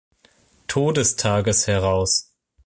[0.67, 2.31] Todestages heraus.